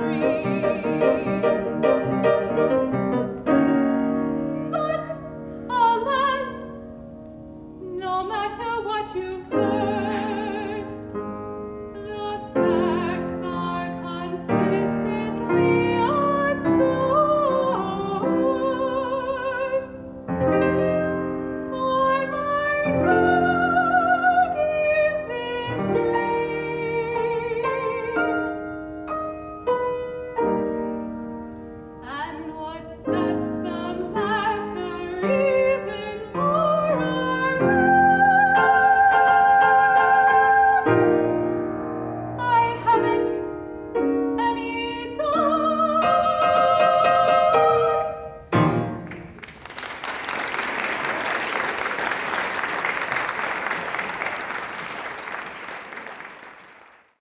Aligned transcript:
free. 0.00 0.29